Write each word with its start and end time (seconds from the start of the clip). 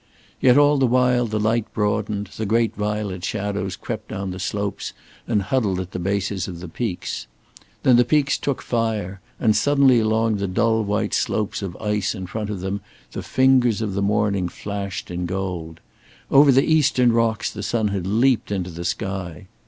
Yet 0.39 0.57
all 0.57 0.79
the 0.79 0.87
while 0.87 1.27
the 1.27 1.39
light 1.39 1.71
broadened, 1.75 2.31
the 2.35 2.47
great 2.47 2.73
violet 2.75 3.23
shadows 3.23 3.75
crept 3.75 4.07
down 4.07 4.31
the 4.31 4.39
slopes 4.39 4.93
and 5.27 5.43
huddled 5.43 5.79
at 5.79 5.91
the 5.91 5.99
bases 5.99 6.47
of 6.47 6.59
the 6.59 6.67
peaks. 6.67 7.27
Then 7.83 7.97
the 7.97 8.03
peaks 8.03 8.39
took 8.39 8.63
fire, 8.63 9.21
and 9.39 9.55
suddenly 9.55 9.99
along 9.99 10.37
the 10.37 10.47
dull 10.47 10.83
white 10.83 11.13
slopes 11.13 11.61
of 11.61 11.77
ice 11.77 12.15
in 12.15 12.25
front 12.25 12.49
of 12.49 12.61
them 12.61 12.81
the 13.11 13.21
fingers 13.21 13.79
of 13.79 13.93
the 13.93 14.01
morning 14.01 14.49
flashed 14.49 15.11
in 15.11 15.27
gold. 15.27 15.79
Over 16.31 16.51
the 16.51 16.65
eastern 16.65 17.11
rocks 17.13 17.51
the 17.51 17.61
sun 17.61 17.89
had 17.89 18.07
leaped 18.07 18.51
into 18.51 18.71
the 18.71 18.85
sky. 18.85 19.49